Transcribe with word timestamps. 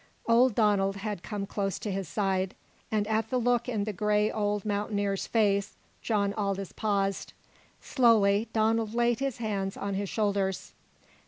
Old 0.25 0.55
Donald 0.55 0.95
had 0.95 1.21
come 1.21 1.45
close 1.45 1.77
to 1.77 1.91
his 1.91 2.07
side, 2.07 2.55
and 2.91 3.05
at 3.07 3.29
the 3.29 3.37
look 3.37 3.69
in 3.69 3.83
the 3.83 3.93
gray 3.93 4.31
old 4.31 4.65
mountaineer's 4.65 5.27
face 5.27 5.75
John 6.01 6.33
Aldous 6.33 6.71
paused. 6.71 7.33
Slowly 7.81 8.47
Donald 8.51 8.95
laid 8.95 9.19
his 9.19 9.37
hands 9.37 9.77
on 9.77 9.93
his 9.93 10.09
shoulders. 10.09 10.73